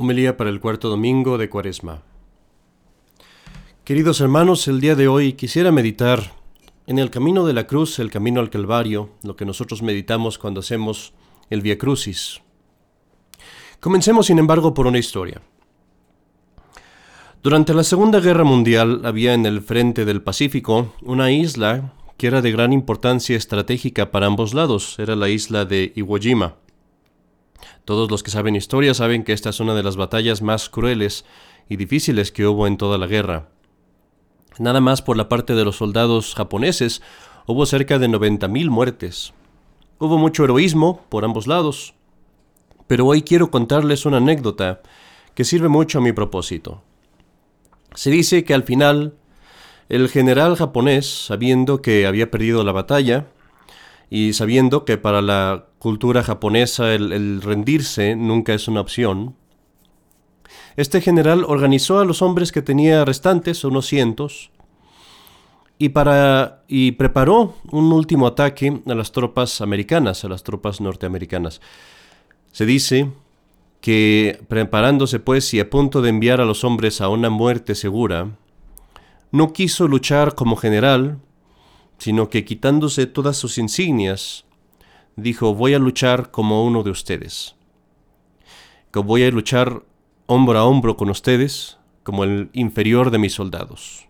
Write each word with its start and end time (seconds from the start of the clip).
Homilía 0.00 0.36
para 0.36 0.48
el 0.48 0.60
cuarto 0.60 0.88
domingo 0.88 1.38
de 1.38 1.50
Cuaresma. 1.50 2.02
Queridos 3.82 4.20
hermanos, 4.20 4.68
el 4.68 4.80
día 4.80 4.94
de 4.94 5.08
hoy 5.08 5.32
quisiera 5.32 5.72
meditar 5.72 6.34
en 6.86 7.00
el 7.00 7.10
camino 7.10 7.44
de 7.44 7.52
la 7.52 7.66
cruz, 7.66 7.98
el 7.98 8.08
camino 8.08 8.38
al 8.38 8.48
Calvario, 8.48 9.10
lo 9.24 9.34
que 9.34 9.44
nosotros 9.44 9.82
meditamos 9.82 10.38
cuando 10.38 10.60
hacemos 10.60 11.14
el 11.50 11.62
Via 11.62 11.78
Crucis. 11.78 12.40
Comencemos, 13.80 14.26
sin 14.26 14.38
embargo, 14.38 14.72
por 14.72 14.86
una 14.86 14.98
historia. 14.98 15.42
Durante 17.42 17.74
la 17.74 17.82
Segunda 17.82 18.20
Guerra 18.20 18.44
Mundial 18.44 19.00
había 19.04 19.34
en 19.34 19.46
el 19.46 19.62
frente 19.62 20.04
del 20.04 20.22
Pacífico 20.22 20.94
una 21.02 21.32
isla 21.32 21.92
que 22.16 22.28
era 22.28 22.40
de 22.40 22.52
gran 22.52 22.72
importancia 22.72 23.36
estratégica 23.36 24.12
para 24.12 24.26
ambos 24.26 24.54
lados, 24.54 24.96
era 25.00 25.16
la 25.16 25.28
isla 25.28 25.64
de 25.64 25.92
Iwo 25.96 26.18
Jima. 26.18 26.54
Todos 27.84 28.10
los 28.10 28.22
que 28.22 28.30
saben 28.30 28.56
historia 28.56 28.94
saben 28.94 29.24
que 29.24 29.32
esta 29.32 29.50
es 29.50 29.60
una 29.60 29.74
de 29.74 29.82
las 29.82 29.96
batallas 29.96 30.42
más 30.42 30.68
crueles 30.68 31.24
y 31.68 31.76
difíciles 31.76 32.32
que 32.32 32.46
hubo 32.46 32.66
en 32.66 32.76
toda 32.76 32.98
la 32.98 33.06
guerra. 33.06 33.48
Nada 34.58 34.80
más 34.80 35.02
por 35.02 35.16
la 35.16 35.28
parte 35.28 35.54
de 35.54 35.64
los 35.64 35.76
soldados 35.76 36.34
japoneses 36.34 37.02
hubo 37.46 37.64
cerca 37.66 37.98
de 37.98 38.08
90.000 38.08 38.70
muertes. 38.70 39.32
Hubo 39.98 40.18
mucho 40.18 40.44
heroísmo 40.44 41.04
por 41.08 41.24
ambos 41.24 41.46
lados. 41.46 41.94
Pero 42.86 43.06
hoy 43.06 43.22
quiero 43.22 43.50
contarles 43.50 44.06
una 44.06 44.16
anécdota 44.16 44.80
que 45.34 45.44
sirve 45.44 45.68
mucho 45.68 45.98
a 45.98 46.02
mi 46.02 46.12
propósito. 46.12 46.82
Se 47.94 48.10
dice 48.10 48.44
que 48.44 48.54
al 48.54 48.64
final 48.64 49.14
el 49.88 50.08
general 50.08 50.56
japonés, 50.56 51.26
sabiendo 51.26 51.80
que 51.80 52.06
había 52.06 52.30
perdido 52.30 52.62
la 52.64 52.72
batalla, 52.72 53.28
y 54.10 54.32
sabiendo 54.32 54.84
que 54.84 54.96
para 54.96 55.20
la 55.20 55.66
cultura 55.78 56.22
japonesa 56.22 56.94
el, 56.94 57.42
rendirse 57.42 58.16
nunca 58.16 58.54
es 58.54 58.68
una 58.68 58.80
opción, 58.80 59.36
este 60.76 61.00
general 61.00 61.44
organizó 61.46 61.98
a 61.98 62.04
los 62.04 62.22
hombres 62.22 62.52
que 62.52 62.62
tenía 62.62 63.04
restantes, 63.04 63.64
unos 63.64 63.86
cientos, 63.86 64.50
y, 65.78 65.90
para, 65.90 66.64
y 66.66 66.92
preparó 66.92 67.54
un 67.70 67.92
último 67.92 68.26
ataque 68.26 68.82
a 68.86 68.94
las 68.94 69.12
tropas 69.12 69.60
americanas, 69.60 70.24
a 70.24 70.28
las 70.28 70.42
tropas 70.42 70.80
norteamericanas. 70.80 71.60
Se 72.50 72.66
dice 72.66 73.10
que 73.80 74.40
preparándose 74.48 75.20
pues 75.20 75.52
y 75.54 75.60
a 75.60 75.70
punto 75.70 76.02
de 76.02 76.08
enviar 76.08 76.40
a 76.40 76.44
los 76.44 76.64
hombres 76.64 77.00
a 77.00 77.08
una 77.08 77.30
muerte 77.30 77.74
segura, 77.74 78.30
no 79.30 79.52
quiso 79.52 79.86
luchar 79.86 80.34
como 80.34 80.56
general, 80.56 81.18
sino 81.98 82.30
que 82.30 82.44
quitándose 82.44 83.06
todas 83.06 83.36
sus 83.36 83.58
insignias, 83.58 84.44
dijo, 85.16 85.54
voy 85.54 85.74
a 85.74 85.78
luchar 85.78 86.30
como 86.30 86.64
uno 86.64 86.82
de 86.82 86.90
ustedes, 86.90 87.56
que 88.92 89.00
voy 89.00 89.24
a 89.24 89.30
luchar 89.30 89.82
hombro 90.26 90.58
a 90.58 90.64
hombro 90.64 90.96
con 90.96 91.10
ustedes, 91.10 91.78
como 92.02 92.24
el 92.24 92.50
inferior 92.52 93.10
de 93.10 93.18
mis 93.18 93.34
soldados. 93.34 94.06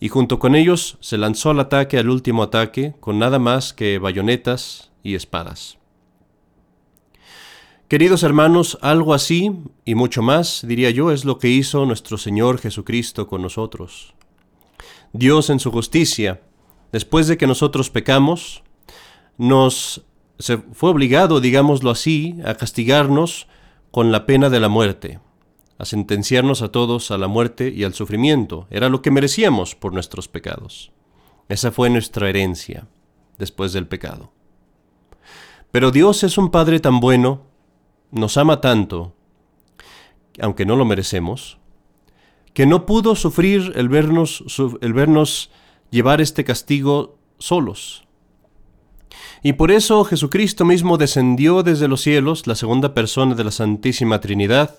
Y 0.00 0.08
junto 0.08 0.38
con 0.38 0.54
ellos 0.54 0.96
se 1.00 1.18
lanzó 1.18 1.50
al 1.50 1.60
ataque, 1.60 1.98
al 1.98 2.08
último 2.08 2.42
ataque, 2.42 2.94
con 3.00 3.18
nada 3.18 3.38
más 3.38 3.74
que 3.74 3.98
bayonetas 3.98 4.90
y 5.02 5.14
espadas. 5.14 5.78
Queridos 7.86 8.22
hermanos, 8.22 8.78
algo 8.80 9.14
así 9.14 9.50
y 9.84 9.96
mucho 9.96 10.22
más, 10.22 10.64
diría 10.66 10.90
yo, 10.90 11.10
es 11.10 11.24
lo 11.24 11.38
que 11.38 11.48
hizo 11.48 11.84
nuestro 11.86 12.18
Señor 12.18 12.58
Jesucristo 12.58 13.26
con 13.26 13.42
nosotros. 13.42 14.14
Dios 15.12 15.50
en 15.50 15.60
su 15.60 15.70
justicia, 15.70 16.40
después 16.92 17.26
de 17.26 17.36
que 17.36 17.46
nosotros 17.46 17.90
pecamos, 17.90 18.62
nos 19.38 20.04
se 20.40 20.56
fue 20.56 20.90
obligado, 20.90 21.40
digámoslo 21.40 21.90
así, 21.90 22.36
a 22.44 22.54
castigarnos 22.54 23.46
con 23.90 24.10
la 24.10 24.24
pena 24.24 24.48
de 24.48 24.58
la 24.58 24.68
muerte, 24.68 25.20
a 25.78 25.84
sentenciarnos 25.84 26.62
a 26.62 26.72
todos 26.72 27.10
a 27.10 27.18
la 27.18 27.28
muerte 27.28 27.72
y 27.74 27.84
al 27.84 27.94
sufrimiento. 27.94 28.66
Era 28.70 28.88
lo 28.88 29.02
que 29.02 29.10
merecíamos 29.10 29.74
por 29.74 29.92
nuestros 29.92 30.28
pecados. 30.28 30.92
Esa 31.48 31.70
fue 31.72 31.90
nuestra 31.90 32.28
herencia 32.28 32.86
después 33.38 33.72
del 33.72 33.86
pecado. 33.86 34.32
Pero 35.70 35.90
Dios 35.90 36.22
es 36.24 36.38
un 36.38 36.50
Padre 36.50 36.80
tan 36.80 37.00
bueno, 37.00 37.42
nos 38.10 38.36
ama 38.36 38.60
tanto, 38.60 39.14
aunque 40.40 40.64
no 40.64 40.74
lo 40.74 40.84
merecemos, 40.84 41.58
que 42.54 42.66
no 42.66 42.86
pudo 42.86 43.14
sufrir 43.14 43.72
el 43.76 43.88
vernos, 43.88 44.44
el 44.80 44.92
vernos 44.92 45.50
llevar 45.90 46.20
este 46.20 46.44
castigo 46.44 47.18
solos. 47.38 48.04
Y 49.42 49.54
por 49.54 49.70
eso 49.70 50.04
Jesucristo 50.04 50.64
mismo 50.64 50.98
descendió 50.98 51.62
desde 51.62 51.88
los 51.88 52.02
cielos, 52.02 52.46
la 52.46 52.54
segunda 52.54 52.92
persona 52.94 53.34
de 53.34 53.44
la 53.44 53.50
Santísima 53.50 54.20
Trinidad, 54.20 54.78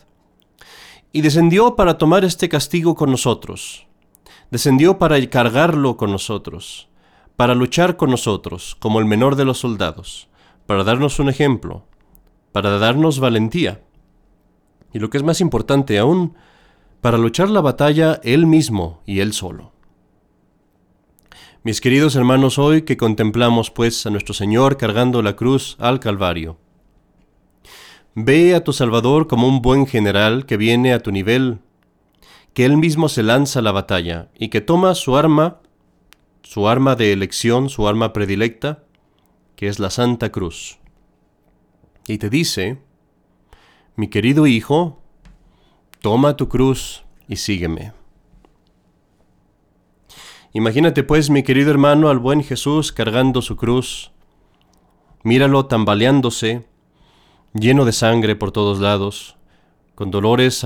y 1.11 1.21
descendió 1.21 1.75
para 1.75 1.97
tomar 1.97 2.23
este 2.23 2.47
castigo 2.47 2.95
con 2.95 3.11
nosotros. 3.11 3.87
Descendió 4.51 4.97
para 4.97 5.29
cargarlo 5.29 5.97
con 5.97 6.11
nosotros, 6.11 6.89
para 7.35 7.55
luchar 7.55 7.97
con 7.97 8.11
nosotros, 8.11 8.75
como 8.79 8.99
el 8.99 9.05
menor 9.05 9.35
de 9.35 9.45
los 9.45 9.59
soldados, 9.59 10.29
para 10.67 10.83
darnos 10.83 11.19
un 11.19 11.29
ejemplo, 11.29 11.85
para 12.51 12.77
darnos 12.77 13.19
valentía. 13.19 13.81
Y 14.93 14.99
lo 14.99 15.09
que 15.09 15.17
es 15.17 15.23
más 15.23 15.41
importante 15.41 15.97
aún, 15.97 16.35
para 17.01 17.17
luchar 17.17 17.49
la 17.49 17.61
batalla 17.61 18.21
él 18.23 18.45
mismo 18.45 19.01
y 19.05 19.19
él 19.19 19.33
solo. 19.33 19.73
Mis 21.63 21.81
queridos 21.81 22.15
hermanos, 22.15 22.57
hoy 22.57 22.83
que 22.83 22.97
contemplamos 22.97 23.71
pues 23.71 24.05
a 24.05 24.11
nuestro 24.11 24.33
Señor 24.33 24.77
cargando 24.77 25.21
la 25.21 25.35
cruz 25.35 25.75
al 25.79 25.99
Calvario, 25.99 26.57
ve 28.13 28.55
a 28.55 28.63
tu 28.63 28.73
Salvador 28.73 29.27
como 29.27 29.47
un 29.47 29.61
buen 29.61 29.87
general 29.87 30.45
que 30.45 30.57
viene 30.57 30.93
a 30.93 30.99
tu 30.99 31.11
nivel, 31.11 31.59
que 32.53 32.65
él 32.65 32.77
mismo 32.77 33.09
se 33.09 33.23
lanza 33.23 33.59
a 33.59 33.63
la 33.63 33.71
batalla 33.71 34.29
y 34.37 34.49
que 34.49 34.61
toma 34.61 34.93
su 34.95 35.17
arma, 35.17 35.59
su 36.43 36.67
arma 36.67 36.95
de 36.95 37.13
elección, 37.13 37.69
su 37.69 37.87
arma 37.87 38.13
predilecta, 38.13 38.83
que 39.55 39.67
es 39.67 39.79
la 39.79 39.89
Santa 39.89 40.31
Cruz. 40.31 40.79
Y 42.07 42.17
te 42.17 42.29
dice, 42.29 42.81
mi 43.95 44.07
querido 44.07 44.47
hijo, 44.47 45.00
Toma 46.01 46.35
tu 46.35 46.49
cruz 46.49 47.03
y 47.27 47.35
sígueme. 47.35 47.93
Imagínate 50.51 51.03
pues, 51.03 51.29
mi 51.29 51.43
querido 51.43 51.69
hermano, 51.69 52.09
al 52.09 52.17
buen 52.17 52.43
Jesús 52.43 52.91
cargando 52.91 53.43
su 53.43 53.55
cruz. 53.55 54.11
Míralo 55.23 55.67
tambaleándose, 55.67 56.65
lleno 57.53 57.85
de 57.85 57.91
sangre 57.91 58.35
por 58.35 58.51
todos 58.51 58.79
lados, 58.79 59.37
con 59.93 60.09
dolores 60.09 60.65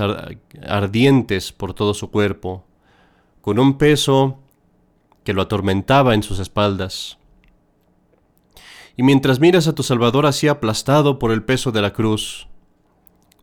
ardientes 0.66 1.52
por 1.52 1.74
todo 1.74 1.92
su 1.92 2.10
cuerpo, 2.10 2.64
con 3.42 3.58
un 3.58 3.76
peso 3.76 4.38
que 5.22 5.34
lo 5.34 5.42
atormentaba 5.42 6.14
en 6.14 6.22
sus 6.22 6.38
espaldas. 6.38 7.18
Y 8.96 9.02
mientras 9.02 9.38
miras 9.38 9.68
a 9.68 9.74
tu 9.74 9.82
Salvador 9.82 10.24
así 10.24 10.48
aplastado 10.48 11.18
por 11.18 11.30
el 11.30 11.44
peso 11.44 11.72
de 11.72 11.82
la 11.82 11.92
cruz, 11.92 12.48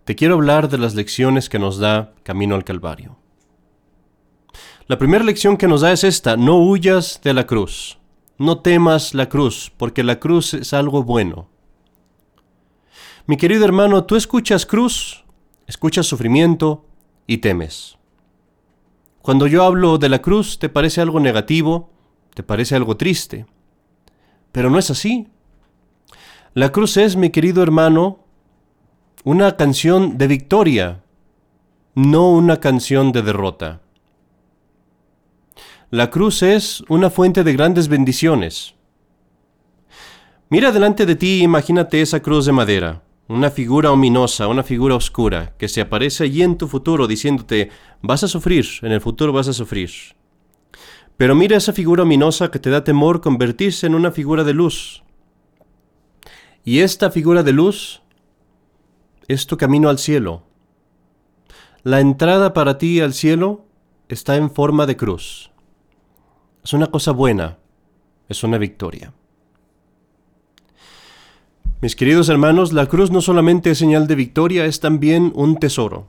te 0.06 0.16
quiero 0.16 0.36
hablar 0.36 0.70
de 0.70 0.78
las 0.78 0.96
lecciones 0.96 1.50
que 1.50 1.60
nos 1.60 1.78
da 1.78 2.14
Camino 2.24 2.56
al 2.56 2.66
Calvario. 2.66 3.18
La 4.88 4.98
primera 4.98 5.24
lección 5.24 5.56
que 5.56 5.68
nos 5.68 5.82
da 5.82 5.94
es 5.94 6.04
esta, 6.04 6.36
no 6.36 6.58
huyas 6.58 7.22
de 7.24 7.34
la 7.34 7.48
cruz, 7.48 8.00
no 8.38 8.60
temas 8.60 9.14
la 9.14 9.30
cruz, 9.30 9.72
porque 9.78 10.04
la 10.04 10.20
cruz 10.20 10.54
es 10.54 10.74
algo 10.74 11.04
bueno. 11.04 11.50
Mi 13.26 13.38
querido 13.38 13.64
hermano, 13.64 14.04
tú 14.04 14.18
escuchas 14.18 14.66
cruz, 14.66 15.24
escuchas 15.68 16.06
sufrimiento 16.06 16.86
y 17.26 17.38
temes. 17.38 17.98
Cuando 19.22 19.48
yo 19.48 19.64
hablo 19.64 19.98
de 19.98 20.10
la 20.10 20.22
cruz, 20.22 20.60
te 20.60 20.68
parece 20.68 21.00
algo 21.00 21.22
negativo, 21.22 21.94
te 22.34 22.44
parece 22.44 22.76
algo 22.76 22.98
triste, 22.98 23.46
pero 24.52 24.70
no 24.70 24.78
es 24.78 24.92
así. 24.92 25.30
La 26.54 26.74
cruz 26.74 26.98
es, 26.98 27.16
mi 27.16 27.30
querido 27.30 27.64
hermano, 27.64 28.23
una 29.26 29.56
canción 29.56 30.18
de 30.18 30.28
victoria, 30.28 31.02
no 31.96 32.30
una 32.30 32.60
canción 32.60 33.14
de 33.14 33.22
derrota. 33.22 33.82
La 35.92 36.10
cruz 36.10 36.44
es 36.44 36.84
una 36.90 37.10
fuente 37.10 37.46
de 37.46 37.54
grandes 37.54 37.88
bendiciones. 37.88 38.76
Mira 40.50 40.74
delante 40.74 41.06
de 41.06 41.16
ti 41.16 41.42
imagínate 41.42 42.02
esa 42.02 42.22
cruz 42.22 42.46
de 42.46 42.52
madera, 42.52 43.02
una 43.30 43.50
figura 43.50 43.94
ominosa, 43.94 44.50
una 44.50 44.62
figura 44.62 44.96
oscura, 44.96 45.54
que 45.58 45.70
se 45.70 45.80
aparece 45.80 46.26
allí 46.26 46.42
en 46.42 46.58
tu 46.58 46.68
futuro 46.68 47.08
diciéndote, 47.08 47.70
vas 48.02 48.26
a 48.26 48.28
sufrir, 48.28 48.66
en 48.82 48.92
el 48.92 49.00
futuro 49.00 49.32
vas 49.32 49.48
a 49.48 49.54
sufrir. 49.54 49.90
Pero 51.16 51.34
mira 51.34 51.56
esa 51.56 51.72
figura 51.72 52.04
ominosa 52.04 52.52
que 52.52 52.60
te 52.60 52.70
da 52.70 52.84
temor 52.84 53.22
convertirse 53.22 53.88
en 53.88 53.96
una 53.96 54.12
figura 54.12 54.44
de 54.44 54.54
luz. 54.54 55.02
Y 56.66 56.80
esta 56.80 57.10
figura 57.10 57.44
de 57.44 57.54
luz 57.54 58.03
es 59.28 59.48
tu 59.48 59.58
camino 59.58 59.90
al 59.90 60.00
cielo. 60.00 60.44
La 61.84 62.00
entrada 62.00 62.54
para 62.54 62.78
ti 62.78 63.02
al 63.02 63.14
cielo 63.14 63.66
está 64.10 64.36
en 64.36 64.50
forma 64.50 64.86
de 64.86 64.98
cruz. 64.98 65.52
Es 66.64 66.74
una 66.74 66.88
cosa 66.88 67.12
buena, 67.12 67.58
es 68.30 68.44
una 68.44 68.58
victoria. 68.58 69.14
Mis 71.82 71.98
queridos 71.98 72.30
hermanos, 72.30 72.72
la 72.72 72.86
cruz 72.86 73.12
no 73.12 73.20
solamente 73.20 73.72
es 73.72 73.78
señal 73.78 74.08
de 74.08 74.16
victoria, 74.16 74.66
es 74.66 74.80
también 74.80 75.34
un 75.36 75.58
tesoro. 75.58 76.08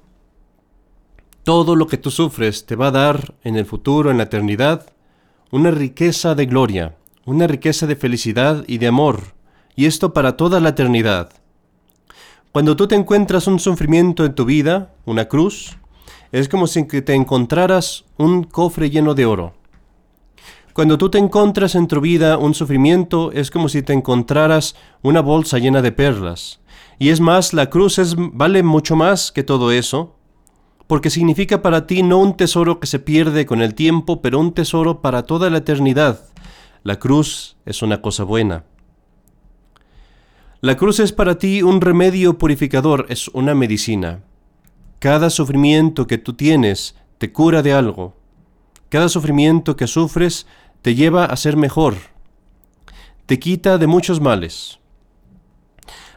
Todo 1.43 1.75
lo 1.75 1.89
que 1.89 1.99
tú 1.99 2.13
sufres 2.13 2.65
te 2.65 2.77
va 2.77 2.87
a 2.87 2.93
dar 2.93 3.35
en 3.43 3.57
el 3.57 3.67
futuro, 3.67 4.13
en 4.13 4.19
la 4.19 4.23
eternidad, 4.25 4.87
una 5.51 5.73
riqueza 5.73 6.37
de 6.37 6.47
gloria, 6.47 6.97
una 7.27 7.49
riqueza 7.49 7.89
de 7.89 7.97
felicidad 7.97 8.65
y 8.69 8.79
de 8.79 8.87
amor, 8.87 9.35
y 9.75 9.87
esto 9.87 10.15
para 10.15 10.37
toda 10.37 10.61
la 10.61 10.71
eternidad. 10.71 11.33
Cuando 12.55 12.77
tú 12.77 12.87
te 12.87 12.95
encuentras 12.95 13.49
un 13.49 13.59
sufrimiento 13.59 14.25
en 14.25 14.33
tu 14.37 14.45
vida, 14.45 14.95
una 15.07 15.25
cruz, 15.25 15.77
es 16.31 16.49
como 16.49 16.69
si 16.69 16.85
te 16.85 17.13
encontraras 17.13 18.05
un 18.17 18.45
cofre 18.45 18.91
lleno 18.91 19.15
de 19.15 19.27
oro. 19.27 19.55
Cuando 20.73 20.97
tú 20.97 21.11
te 21.11 21.19
encuentras 21.19 21.75
en 21.75 21.89
tu 21.89 22.01
vida 22.01 22.39
un 22.39 22.55
sufrimiento, 22.55 23.33
es 23.33 23.51
como 23.51 23.69
si 23.69 23.83
te 23.83 23.93
encontraras 23.93 24.77
una 25.03 25.21
bolsa 25.21 25.59
llena 25.59 25.83
de 25.83 25.91
perlas. 25.91 26.61
Y 27.01 27.09
es 27.09 27.19
más, 27.19 27.55
la 27.55 27.71
cruz 27.71 27.99
es, 27.99 28.15
vale 28.17 28.63
mucho 28.63 28.95
más 28.95 29.33
que 29.33 29.43
todo 29.43 29.73
eso, 29.73 30.15
porque 30.87 31.11
significa 31.11 31.61
para 31.61 31.89
ti 31.89 32.05
no 32.05 32.19
un 32.19 32.37
tesoro 32.37 32.79
que 32.79 32.87
se 32.87 33.01
pierde 33.01 33.47
con 33.47 33.63
el 33.63 33.75
tiempo, 33.75 34.23
pero 34.23 34.39
un 34.39 34.55
tesoro 34.55 35.03
para 35.03 35.25
toda 35.25 35.51
la 35.51 35.59
eternidad. 35.59 36.21
La 36.85 37.01
cruz 37.01 37.57
es 37.67 37.83
una 37.83 38.01
cosa 38.01 38.23
buena. 38.23 38.63
La 40.65 40.79
cruz 40.79 40.99
es 40.99 41.13
para 41.13 41.37
ti 41.37 41.61
un 41.61 41.83
remedio 41.83 42.39
purificador, 42.39 43.05
es 43.11 43.29
una 43.29 43.55
medicina. 43.55 44.23
Cada 44.99 45.29
sufrimiento 45.29 46.07
que 46.07 46.17
tú 46.17 46.33
tienes 46.33 46.97
te 47.19 47.33
cura 47.33 47.61
de 47.61 47.75
algo. 47.75 48.17
Cada 48.89 49.11
sufrimiento 49.11 49.77
que 49.77 49.87
sufres 49.87 50.47
te 50.81 50.95
lleva 50.95 51.27
a 51.27 51.37
ser 51.37 51.59
mejor, 51.59 51.97
te 53.27 53.39
quita 53.39 53.77
de 53.77 53.87
muchos 53.87 54.23
males. 54.23 54.79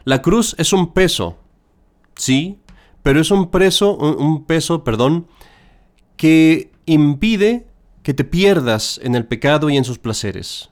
La 0.04 0.22
cruz 0.22 0.56
es 0.56 0.72
un 0.72 0.94
peso, 0.94 1.36
sí, 2.16 2.58
pero 3.02 3.20
es 3.20 3.30
un, 3.30 3.50
preso, 3.50 3.98
un 3.98 4.46
peso, 4.46 4.82
perdón, 4.82 5.26
que 6.16 6.72
impide 6.86 7.66
que 8.02 8.14
te 8.14 8.24
pierdas 8.24 8.98
en 9.02 9.14
el 9.14 9.26
pecado 9.26 9.68
y 9.68 9.76
en 9.76 9.84
sus 9.84 9.98
placeres. 9.98 10.70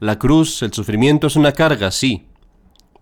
La 0.00 0.18
cruz, 0.18 0.62
el 0.62 0.72
sufrimiento 0.72 1.26
es 1.26 1.36
una 1.36 1.52
carga, 1.52 1.90
sí, 1.90 2.26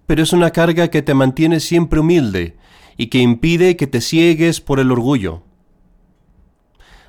pero 0.07 0.21
es 0.21 0.33
una 0.33 0.51
carga 0.51 0.89
que 0.89 1.01
te 1.01 1.15
mantiene 1.15 1.61
siempre 1.61 2.01
humilde 2.01 2.57
y 2.97 3.07
que 3.07 3.19
impide 3.19 3.77
que 3.77 3.87
te 3.87 4.01
ciegues 4.01 4.61
por 4.61 4.81
el 4.81 4.91
orgullo. 4.91 5.45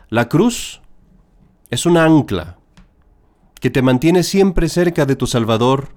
La 0.09 0.29
cruz 0.29 0.81
es 1.71 1.87
una 1.87 2.05
ancla 2.05 2.59
que 3.59 3.71
te 3.71 3.81
mantiene 3.81 4.21
siempre 4.21 4.69
cerca 4.69 5.07
de 5.07 5.15
tu 5.15 5.25
Salvador 5.25 5.89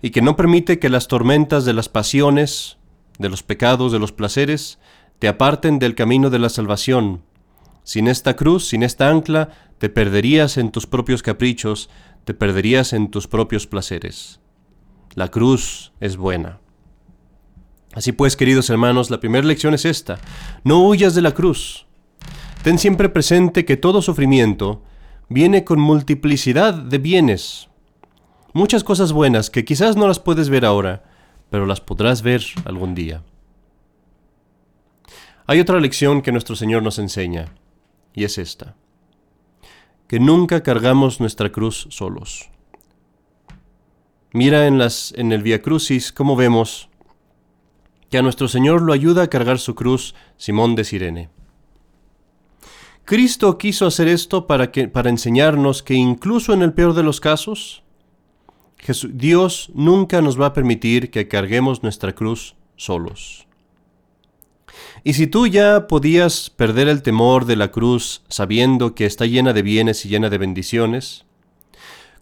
y 0.00 0.10
que 0.10 0.22
no 0.22 0.36
permite 0.36 0.78
que 0.78 0.88
las 0.88 1.08
tormentas 1.08 1.64
de 1.64 1.72
las 1.72 1.88
pasiones, 1.88 2.78
de 3.18 3.28
los 3.28 3.42
pecados, 3.42 3.90
de 3.90 3.98
los 3.98 4.12
placeres, 4.12 4.78
te 5.18 5.26
aparten 5.26 5.80
del 5.80 5.96
camino 5.96 6.30
de 6.30 6.38
la 6.38 6.50
salvación. 6.50 7.24
Sin 7.82 8.06
esta 8.06 8.36
cruz, 8.36 8.68
sin 8.68 8.84
esta 8.84 9.08
ancla, 9.08 9.48
te 9.78 9.88
perderías 9.88 10.56
en 10.56 10.70
tus 10.70 10.86
propios 10.86 11.22
caprichos, 11.22 11.88
te 12.28 12.34
perderías 12.34 12.92
en 12.92 13.10
tus 13.10 13.26
propios 13.26 13.66
placeres. 13.66 14.38
La 15.14 15.28
cruz 15.28 15.94
es 15.98 16.18
buena. 16.18 16.60
Así 17.94 18.12
pues, 18.12 18.36
queridos 18.36 18.68
hermanos, 18.68 19.08
la 19.08 19.18
primera 19.18 19.46
lección 19.46 19.72
es 19.72 19.86
esta. 19.86 20.18
No 20.62 20.86
huyas 20.86 21.14
de 21.14 21.22
la 21.22 21.32
cruz. 21.32 21.86
Ten 22.62 22.78
siempre 22.78 23.08
presente 23.08 23.64
que 23.64 23.78
todo 23.78 24.02
sufrimiento 24.02 24.82
viene 25.30 25.64
con 25.64 25.80
multiplicidad 25.80 26.74
de 26.74 26.98
bienes. 26.98 27.70
Muchas 28.52 28.84
cosas 28.84 29.14
buenas 29.14 29.48
que 29.48 29.64
quizás 29.64 29.96
no 29.96 30.06
las 30.06 30.18
puedes 30.18 30.50
ver 30.50 30.66
ahora, 30.66 31.04
pero 31.48 31.64
las 31.64 31.80
podrás 31.80 32.20
ver 32.20 32.44
algún 32.66 32.94
día. 32.94 33.22
Hay 35.46 35.60
otra 35.60 35.80
lección 35.80 36.20
que 36.20 36.32
nuestro 36.32 36.56
Señor 36.56 36.82
nos 36.82 36.98
enseña, 36.98 37.54
y 38.12 38.24
es 38.24 38.36
esta, 38.36 38.76
que 40.08 40.18
nunca 40.18 40.62
cargamos 40.62 41.20
nuestra 41.20 41.52
cruz 41.52 41.86
solos. 41.90 42.50
Mira 44.32 44.66
en, 44.66 44.78
las, 44.78 45.12
en 45.16 45.32
el 45.32 45.42
Via 45.42 45.62
Crucis 45.62 46.12
cómo 46.12 46.34
vemos 46.34 46.88
que 48.10 48.18
a 48.18 48.22
nuestro 48.22 48.48
Señor 48.48 48.82
lo 48.82 48.92
ayuda 48.92 49.24
a 49.24 49.30
cargar 49.30 49.58
su 49.58 49.74
cruz 49.74 50.14
Simón 50.36 50.74
de 50.74 50.84
Sirene. 50.84 51.28
Cristo 53.04 53.56
quiso 53.56 53.86
hacer 53.86 54.08
esto 54.08 54.46
para, 54.46 54.70
que, 54.70 54.88
para 54.88 55.10
enseñarnos 55.10 55.82
que 55.82 55.94
incluso 55.94 56.52
en 56.52 56.62
el 56.62 56.74
peor 56.74 56.94
de 56.94 57.02
los 57.02 57.20
casos, 57.20 57.82
Dios 59.10 59.70
nunca 59.74 60.20
nos 60.20 60.40
va 60.40 60.46
a 60.46 60.52
permitir 60.52 61.10
que 61.10 61.26
carguemos 61.26 61.82
nuestra 61.82 62.14
cruz 62.14 62.54
solos. 62.76 63.47
Y 65.04 65.14
si 65.14 65.26
tú 65.26 65.46
ya 65.46 65.86
podías 65.86 66.50
perder 66.50 66.88
el 66.88 67.02
temor 67.02 67.44
de 67.44 67.56
la 67.56 67.70
cruz 67.70 68.22
sabiendo 68.28 68.94
que 68.94 69.06
está 69.06 69.26
llena 69.26 69.52
de 69.52 69.62
bienes 69.62 70.04
y 70.04 70.08
llena 70.08 70.30
de 70.30 70.38
bendiciones, 70.38 71.24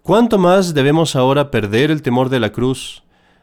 ¿cuánto 0.02 0.38
más 0.38 0.74
debemos 0.74 1.16
ahora 1.16 1.50
perder 1.50 1.90
el 1.90 2.02
temor 2.02 2.28
de 2.28 2.40
la 2.40 2.52
cruz, 2.52 3.02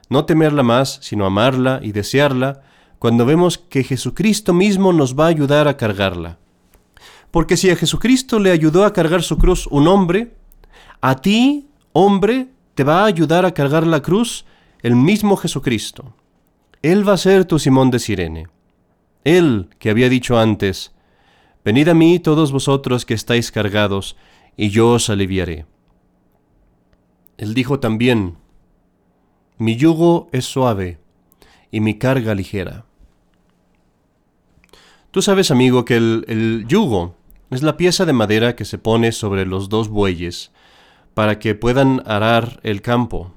no 0.09 0.25
temerla 0.25 0.63
más, 0.63 0.99
sino 1.01 1.25
amarla 1.25 1.79
y 1.83 1.91
desearla, 1.91 2.61
cuando 2.99 3.25
vemos 3.25 3.57
que 3.57 3.83
Jesucristo 3.83 4.53
mismo 4.53 4.93
nos 4.93 5.17
va 5.17 5.25
a 5.25 5.29
ayudar 5.29 5.67
a 5.67 5.77
cargarla? 5.77 6.37
Porque 7.31 7.57
si 7.57 7.69
a 7.69 7.75
Jesucristo 7.75 8.39
le 8.39 8.51
ayudó 8.51 8.85
a 8.85 8.93
cargar 8.93 9.23
su 9.23 9.37
cruz 9.37 9.67
un 9.67 9.87
hombre, 9.87 10.35
a 11.01 11.15
ti, 11.15 11.67
hombre, 11.91 12.49
te 12.75 12.83
va 12.83 13.01
a 13.01 13.05
ayudar 13.05 13.45
a 13.45 13.53
cargar 13.53 13.85
la 13.85 14.01
cruz 14.01 14.45
el 14.83 14.95
mismo 14.95 15.35
Jesucristo. 15.35 16.13
Él 16.81 17.07
va 17.07 17.13
a 17.13 17.17
ser 17.17 17.45
tu 17.45 17.57
Simón 17.57 17.89
de 17.89 17.99
Sirene. 17.99 18.52
Él 19.23 19.69
que 19.79 19.89
había 19.89 20.09
dicho 20.09 20.37
antes, 20.37 20.91
Venid 21.65 21.87
a 21.87 21.93
mí 21.93 22.19
todos 22.19 22.51
vosotros 22.51 23.05
que 23.05 23.13
estáis 23.13 23.51
cargados, 23.51 24.17
y 24.57 24.69
yo 24.69 24.91
os 24.91 25.09
aliviaré. 25.09 25.65
Él 27.37 27.53
dijo 27.53 27.79
también, 27.79 28.37
Mi 29.57 29.75
yugo 29.77 30.29
es 30.31 30.45
suave 30.45 30.99
y 31.71 31.79
mi 31.79 31.97
carga 31.97 32.35
ligera. 32.35 32.85
Tú 35.11 35.21
sabes, 35.21 35.51
amigo, 35.51 35.85
que 35.85 35.95
el, 35.95 36.25
el 36.27 36.65
yugo 36.67 37.15
es 37.49 37.63
la 37.63 37.77
pieza 37.77 38.05
de 38.05 38.13
madera 38.13 38.55
que 38.55 38.65
se 38.65 38.77
pone 38.77 39.11
sobre 39.11 39.45
los 39.45 39.69
dos 39.69 39.87
bueyes 39.89 40.51
para 41.13 41.39
que 41.39 41.55
puedan 41.55 42.03
arar 42.05 42.59
el 42.63 42.81
campo. 42.81 43.33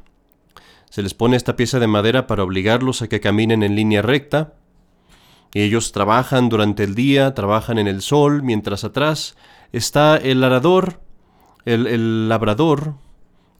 Se 0.90 1.02
les 1.02 1.14
pone 1.14 1.36
esta 1.36 1.56
pieza 1.56 1.78
de 1.78 1.86
madera 1.86 2.26
para 2.26 2.42
obligarlos 2.42 3.02
a 3.02 3.08
que 3.08 3.20
caminen 3.20 3.62
en 3.62 3.76
línea 3.76 4.02
recta. 4.02 4.54
Ellos 5.62 5.92
trabajan 5.92 6.48
durante 6.48 6.84
el 6.84 6.94
día, 6.94 7.32
trabajan 7.34 7.78
en 7.78 7.86
el 7.86 8.02
sol, 8.02 8.42
mientras 8.42 8.84
atrás 8.84 9.36
está 9.72 10.16
el 10.16 10.44
arador, 10.44 11.00
el, 11.64 11.86
el 11.86 12.28
labrador, 12.28 12.94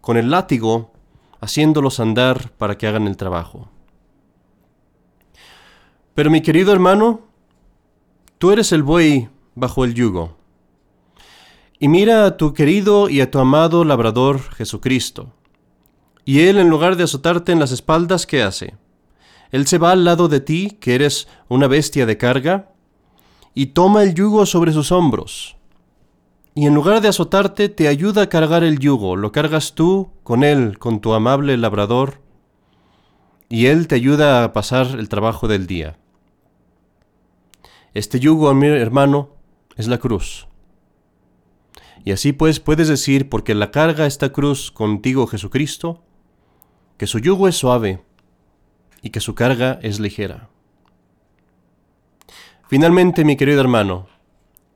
con 0.01 0.17
el 0.17 0.31
látigo, 0.31 0.93
haciéndolos 1.41 1.99
andar 1.99 2.53
para 2.59 2.77
que 2.77 2.87
hagan 2.87 3.07
el 3.07 3.17
trabajo. 3.17 3.71
Pero 6.15 6.31
mi 6.31 6.43
querido 6.43 6.73
hermano, 6.73 7.23
tú 8.39 8.51
eres 8.51 8.73
el 8.73 8.83
buey 8.83 9.29
bajo 9.55 9.85
el 9.85 9.95
yugo. 9.95 10.37
Y 11.79 11.89
mira 11.89 12.27
a 12.27 12.37
tu 12.37 12.55
querido 12.55 13.09
y 13.09 13.21
a 13.21 13.31
tu 13.31 13.39
amado 13.39 13.85
labrador 13.85 14.41
Jesucristo. 14.55 15.33
Y 16.25 16.41
Él, 16.41 16.59
en 16.59 16.69
lugar 16.69 16.97
de 16.97 17.05
azotarte 17.05 17.53
en 17.53 17.59
las 17.59 17.71
espaldas, 17.71 18.27
¿qué 18.27 18.43
hace? 18.43 18.75
Él 19.51 19.67
se 19.67 19.79
va 19.79 19.93
al 19.93 20.05
lado 20.05 20.29
de 20.29 20.41
ti, 20.41 20.77
que 20.81 20.95
eres 20.95 21.29
una 21.49 21.67
bestia 21.67 22.07
de 22.07 22.19
carga, 22.19 22.73
y 23.55 23.67
toma 23.67 24.03
el 24.03 24.15
yugo 24.15 24.47
sobre 24.47 24.73
sus 24.73 24.93
hombros. 24.93 25.57
Y 26.55 26.67
en 26.67 26.75
lugar 26.75 27.01
de 27.01 27.09
azotarte, 27.09 27.69
te 27.69 27.89
ayuda 27.89 28.23
a 28.23 28.29
cargar 28.29 28.65
el 28.65 28.79
yugo, 28.79 29.17
lo 29.17 29.33
cargas 29.33 29.75
tú 29.75 30.11
con 30.23 30.43
Él, 30.43 30.79
con 30.79 31.01
tu 31.01 31.13
amable 31.13 31.57
labrador, 31.57 32.21
y 33.49 33.67
Él 33.67 33.89
te 33.89 33.95
ayuda 33.95 34.43
a 34.43 34.53
pasar 34.53 34.99
el 34.99 35.09
trabajo 35.09 35.49
del 35.49 35.67
día. 35.67 35.99
Este 37.95 38.21
yugo, 38.21 38.53
mi 38.55 38.67
hermano, 38.67 39.31
es 39.77 39.87
la 39.87 39.99
cruz. 39.99 40.49
Y 42.05 42.13
así 42.13 42.33
pues 42.33 42.61
puedes 42.61 42.89
decir, 42.89 43.29
porque 43.29 43.55
la 43.55 43.71
carga 43.71 44.07
esta 44.07 44.33
cruz 44.33 44.71
contigo 44.71 45.27
Jesucristo, 45.27 46.03
que 46.99 47.07
su 47.07 47.19
yugo 47.19 47.49
es 47.49 47.57
suave 47.57 48.06
y 49.03 49.11
que 49.11 49.21
su 49.21 49.35
carga 49.35 49.79
es 49.83 50.01
ligera. 50.01 50.49
Finalmente, 52.69 53.25
mi 53.25 53.37
querido 53.37 53.61
hermano, 53.61 54.09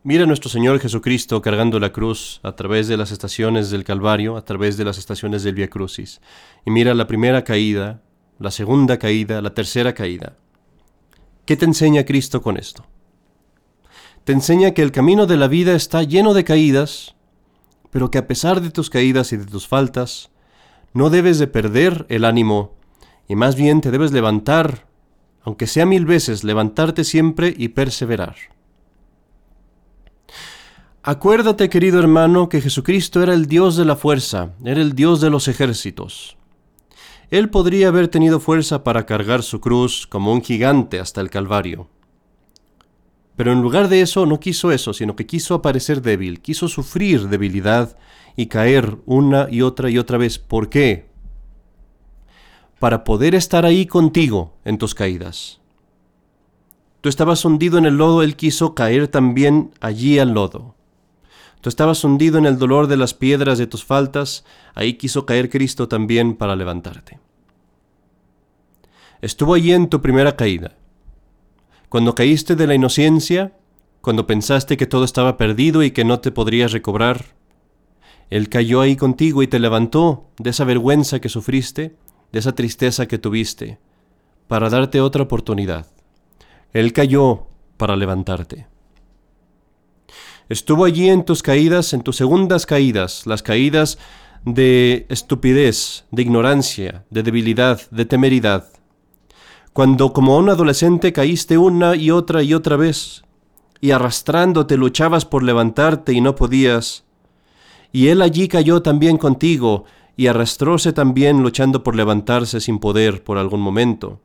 mira 0.04 0.24
a 0.24 0.26
nuestro 0.26 0.48
Señor 0.48 0.78
Jesucristo 0.78 1.42
cargando 1.42 1.80
la 1.80 1.92
cruz 1.92 2.40
a 2.42 2.52
través 2.52 2.86
de 2.86 2.96
las 2.96 3.10
estaciones 3.10 3.70
del 3.70 3.84
Calvario, 3.84 4.36
a 4.36 4.44
través 4.44 4.76
de 4.76 4.84
las 4.84 4.98
estaciones 4.98 5.42
del 5.42 5.56
Via 5.56 5.68
Crucis, 5.68 6.20
y 6.64 6.70
mira 6.70 6.94
la 6.94 7.06
primera 7.06 7.42
caída, 7.42 8.02
la 8.38 8.50
segunda 8.50 8.98
caída, 8.98 9.42
la 9.42 9.54
tercera 9.54 9.92
caída. 9.92 10.36
¿Qué 11.44 11.56
te 11.56 11.64
enseña 11.64 12.04
Cristo 12.04 12.42
con 12.42 12.56
esto? 12.56 12.86
Te 14.24 14.32
enseña 14.32 14.70
que 14.70 14.82
el 14.82 14.92
camino 14.92 15.26
de 15.26 15.36
la 15.36 15.48
vida 15.48 15.74
está 15.74 16.04
lleno 16.04 16.32
de 16.32 16.44
caídas, 16.44 17.16
pero 17.90 18.10
que 18.10 18.18
a 18.18 18.28
pesar 18.28 18.60
de 18.60 18.70
tus 18.70 18.88
caídas 18.88 19.32
y 19.32 19.36
de 19.36 19.46
tus 19.46 19.66
faltas, 19.66 20.30
no 20.92 21.10
debes 21.10 21.38
de 21.38 21.48
perder 21.48 22.06
el 22.08 22.24
ánimo 22.24 22.76
y 23.30 23.36
más 23.36 23.54
bien 23.54 23.80
te 23.80 23.92
debes 23.92 24.10
levantar, 24.10 24.88
aunque 25.44 25.68
sea 25.68 25.86
mil 25.86 26.04
veces, 26.04 26.42
levantarte 26.42 27.04
siempre 27.04 27.54
y 27.56 27.68
perseverar. 27.68 28.34
Acuérdate, 31.04 31.68
querido 31.68 32.00
hermano, 32.00 32.48
que 32.48 32.60
Jesucristo 32.60 33.22
era 33.22 33.32
el 33.32 33.46
Dios 33.46 33.76
de 33.76 33.84
la 33.84 33.94
fuerza, 33.94 34.56
era 34.64 34.80
el 34.80 34.96
Dios 34.96 35.20
de 35.20 35.30
los 35.30 35.46
ejércitos. 35.46 36.38
Él 37.30 37.50
podría 37.50 37.86
haber 37.86 38.08
tenido 38.08 38.40
fuerza 38.40 38.82
para 38.82 39.06
cargar 39.06 39.44
su 39.44 39.60
cruz 39.60 40.08
como 40.08 40.32
un 40.32 40.42
gigante 40.42 40.98
hasta 40.98 41.20
el 41.20 41.30
Calvario. 41.30 41.88
Pero 43.36 43.52
en 43.52 43.62
lugar 43.62 43.88
de 43.88 44.00
eso 44.00 44.26
no 44.26 44.40
quiso 44.40 44.72
eso, 44.72 44.92
sino 44.92 45.14
que 45.14 45.26
quiso 45.26 45.54
aparecer 45.54 46.02
débil, 46.02 46.40
quiso 46.40 46.66
sufrir 46.66 47.28
debilidad 47.28 47.96
y 48.34 48.46
caer 48.46 48.98
una 49.06 49.46
y 49.48 49.62
otra 49.62 49.88
y 49.88 49.98
otra 49.98 50.18
vez. 50.18 50.40
¿Por 50.40 50.68
qué? 50.68 51.09
Para 52.80 53.04
poder 53.04 53.34
estar 53.34 53.66
ahí 53.66 53.84
contigo 53.84 54.54
en 54.64 54.78
tus 54.78 54.94
caídas. 54.94 55.60
Tú 57.02 57.10
estabas 57.10 57.44
hundido 57.44 57.76
en 57.76 57.84
el 57.84 57.98
lodo, 57.98 58.22
Él 58.22 58.36
quiso 58.36 58.74
caer 58.74 59.06
también 59.06 59.70
allí 59.80 60.18
al 60.18 60.32
lodo. 60.32 60.74
Tú 61.60 61.68
estabas 61.68 62.02
hundido 62.04 62.38
en 62.38 62.46
el 62.46 62.58
dolor 62.58 62.86
de 62.86 62.96
las 62.96 63.12
piedras 63.12 63.58
de 63.58 63.66
tus 63.66 63.84
faltas, 63.84 64.46
ahí 64.74 64.94
quiso 64.94 65.26
caer 65.26 65.50
Cristo 65.50 65.88
también 65.88 66.34
para 66.34 66.56
levantarte. 66.56 67.20
Estuvo 69.20 69.52
allí 69.52 69.72
en 69.72 69.90
tu 69.90 70.00
primera 70.00 70.34
caída. 70.34 70.72
Cuando 71.90 72.14
caíste 72.14 72.56
de 72.56 72.66
la 72.66 72.74
inocencia, 72.74 73.52
cuando 74.00 74.26
pensaste 74.26 74.78
que 74.78 74.86
todo 74.86 75.04
estaba 75.04 75.36
perdido 75.36 75.82
y 75.82 75.90
que 75.90 76.06
no 76.06 76.20
te 76.20 76.30
podrías 76.30 76.72
recobrar, 76.72 77.26
Él 78.30 78.48
cayó 78.48 78.80
ahí 78.80 78.96
contigo 78.96 79.42
y 79.42 79.48
te 79.48 79.58
levantó 79.58 80.30
de 80.38 80.48
esa 80.48 80.64
vergüenza 80.64 81.20
que 81.20 81.28
sufriste, 81.28 81.94
de 82.32 82.38
esa 82.38 82.52
tristeza 82.52 83.06
que 83.06 83.18
tuviste, 83.18 83.78
para 84.48 84.68
darte 84.68 85.00
otra 85.00 85.22
oportunidad. 85.22 85.86
Él 86.72 86.92
cayó 86.92 87.46
para 87.76 87.96
levantarte. 87.96 88.66
Estuvo 90.48 90.84
allí 90.84 91.08
en 91.08 91.24
tus 91.24 91.42
caídas, 91.42 91.92
en 91.92 92.02
tus 92.02 92.16
segundas 92.16 92.66
caídas, 92.66 93.26
las 93.26 93.42
caídas 93.42 93.98
de 94.44 95.06
estupidez, 95.08 96.06
de 96.10 96.22
ignorancia, 96.22 97.04
de 97.10 97.22
debilidad, 97.22 97.88
de 97.90 98.04
temeridad. 98.04 98.66
Cuando 99.72 100.12
como 100.12 100.36
un 100.36 100.48
adolescente 100.48 101.12
caíste 101.12 101.56
una 101.56 101.94
y 101.94 102.10
otra 102.10 102.42
y 102.42 102.54
otra 102.54 102.76
vez, 102.76 103.22
y 103.80 103.92
arrastrándote 103.92 104.76
luchabas 104.76 105.24
por 105.24 105.42
levantarte 105.42 106.12
y 106.12 106.20
no 106.20 106.34
podías, 106.34 107.04
y 107.92 108.08
él 108.08 108.22
allí 108.22 108.48
cayó 108.48 108.82
también 108.82 109.16
contigo, 109.18 109.84
y 110.16 110.26
arrastróse 110.26 110.92
también 110.92 111.42
luchando 111.42 111.82
por 111.82 111.96
levantarse 111.96 112.60
sin 112.60 112.78
poder 112.78 113.24
por 113.24 113.38
algún 113.38 113.60
momento. 113.60 114.20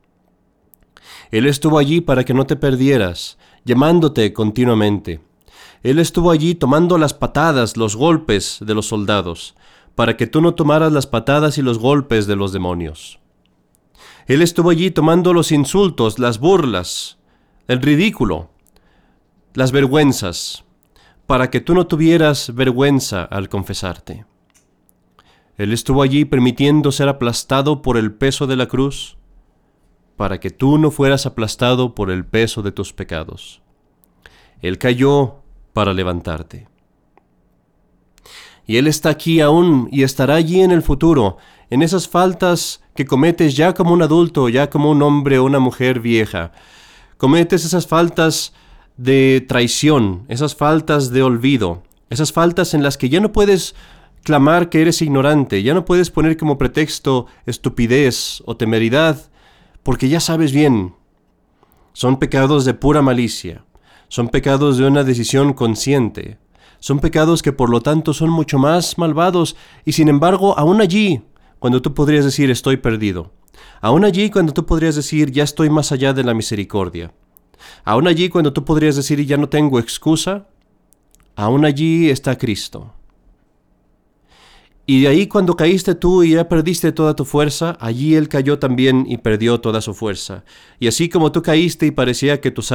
Él 1.30 1.46
estuvo 1.46 1.78
allí 1.78 2.00
para 2.00 2.24
que 2.24 2.34
no 2.34 2.46
te 2.46 2.56
perdieras, 2.56 3.38
llamándote 3.64 4.32
continuamente. 4.32 5.20
Él 5.82 5.98
estuvo 5.98 6.30
allí 6.30 6.54
tomando 6.54 6.98
las 6.98 7.14
patadas, 7.14 7.76
los 7.76 7.96
golpes 7.96 8.58
de 8.60 8.74
los 8.74 8.86
soldados, 8.86 9.54
para 9.94 10.16
que 10.16 10.26
tú 10.26 10.40
no 10.40 10.54
tomaras 10.54 10.92
las 10.92 11.06
patadas 11.06 11.58
y 11.58 11.62
los 11.62 11.78
golpes 11.78 12.26
de 12.26 12.36
los 12.36 12.52
demonios. 12.52 13.18
Él 14.26 14.42
estuvo 14.42 14.70
allí 14.70 14.90
tomando 14.90 15.32
los 15.32 15.52
insultos, 15.52 16.18
las 16.18 16.38
burlas, 16.38 17.18
el 17.68 17.80
ridículo, 17.80 18.50
las 19.54 19.72
vergüenzas, 19.72 20.64
para 21.26 21.50
que 21.50 21.60
tú 21.60 21.74
no 21.74 21.86
tuvieras 21.86 22.54
vergüenza 22.54 23.22
al 23.22 23.48
confesarte. 23.48 24.26
Él 25.58 25.72
estuvo 25.72 26.02
allí 26.02 26.24
permitiendo 26.24 26.92
ser 26.92 27.08
aplastado 27.08 27.82
por 27.82 27.96
el 27.96 28.12
peso 28.12 28.46
de 28.46 28.56
la 28.56 28.66
cruz, 28.66 29.16
para 30.16 30.40
que 30.40 30.50
tú 30.50 30.78
no 30.78 30.90
fueras 30.90 31.26
aplastado 31.26 31.94
por 31.94 32.10
el 32.10 32.24
peso 32.24 32.62
de 32.62 32.72
tus 32.72 32.92
pecados. 32.92 33.62
Él 34.60 34.78
cayó 34.78 35.36
para 35.72 35.92
levantarte. 35.92 36.68
Y 38.66 38.78
Él 38.78 38.86
está 38.86 39.10
aquí 39.10 39.40
aún 39.40 39.88
y 39.92 40.02
estará 40.02 40.34
allí 40.34 40.60
en 40.60 40.72
el 40.72 40.82
futuro, 40.82 41.36
en 41.70 41.82
esas 41.82 42.08
faltas 42.08 42.82
que 42.94 43.06
cometes 43.06 43.56
ya 43.56 43.74
como 43.74 43.92
un 43.92 44.02
adulto, 44.02 44.48
ya 44.48 44.70
como 44.70 44.90
un 44.90 45.02
hombre 45.02 45.38
o 45.38 45.44
una 45.44 45.58
mujer 45.58 46.00
vieja. 46.00 46.52
Cometes 47.16 47.64
esas 47.64 47.86
faltas 47.86 48.52
de 48.96 49.44
traición, 49.46 50.24
esas 50.28 50.54
faltas 50.54 51.10
de 51.10 51.22
olvido, 51.22 51.82
esas 52.10 52.32
faltas 52.32 52.74
en 52.74 52.82
las 52.82 52.96
que 52.96 53.08
ya 53.08 53.20
no 53.20 53.32
puedes 53.32 53.74
clamar 54.26 54.70
que 54.70 54.82
eres 54.82 55.02
ignorante, 55.02 55.62
ya 55.62 55.72
no 55.72 55.84
puedes 55.84 56.10
poner 56.10 56.36
como 56.36 56.58
pretexto 56.58 57.26
estupidez 57.46 58.42
o 58.44 58.56
temeridad, 58.56 59.30
porque 59.84 60.08
ya 60.08 60.18
sabes 60.18 60.50
bien, 60.50 60.94
son 61.92 62.18
pecados 62.18 62.64
de 62.64 62.74
pura 62.74 63.02
malicia. 63.02 63.64
Son 64.08 64.28
pecados 64.28 64.78
de 64.78 64.84
una 64.84 65.04
decisión 65.04 65.52
consciente. 65.52 66.38
Son 66.80 66.98
pecados 66.98 67.40
que 67.40 67.52
por 67.52 67.70
lo 67.70 67.80
tanto 67.80 68.12
son 68.12 68.30
mucho 68.30 68.58
más 68.58 68.98
malvados 68.98 69.56
y 69.84 69.92
sin 69.92 70.08
embargo 70.08 70.58
aún 70.58 70.80
allí, 70.80 71.22
cuando 71.60 71.80
tú 71.80 71.94
podrías 71.94 72.24
decir 72.24 72.50
estoy 72.50 72.78
perdido. 72.78 73.32
Aún 73.80 74.04
allí 74.04 74.28
cuando 74.28 74.52
tú 74.52 74.66
podrías 74.66 74.96
decir 74.96 75.30
ya 75.30 75.44
estoy 75.44 75.70
más 75.70 75.92
allá 75.92 76.12
de 76.12 76.24
la 76.24 76.34
misericordia. 76.34 77.14
Aún 77.84 78.08
allí 78.08 78.28
cuando 78.28 78.52
tú 78.52 78.64
podrías 78.64 78.96
decir 78.96 79.24
ya 79.24 79.36
no 79.36 79.48
tengo 79.48 79.78
excusa. 79.78 80.48
Aún 81.36 81.64
allí 81.64 82.10
está 82.10 82.36
Cristo. 82.36 82.95
Y 84.88 85.00
de 85.00 85.08
ahí 85.08 85.26
cuando 85.26 85.56
caíste 85.56 85.96
tú 85.96 86.22
y 86.22 86.34
ya 86.34 86.48
perdiste 86.48 86.92
toda 86.92 87.16
tu 87.16 87.24
fuerza, 87.24 87.76
allí 87.80 88.14
Él 88.14 88.28
cayó 88.28 88.60
también 88.60 89.04
y 89.08 89.16
perdió 89.16 89.60
toda 89.60 89.80
su 89.80 89.94
fuerza. 89.94 90.44
Y 90.78 90.86
así 90.86 91.08
como 91.08 91.32
tú 91.32 91.42
caíste 91.42 91.86
y 91.86 91.90
parecía 91.90 92.40
que 92.40 92.52
tus, 92.52 92.72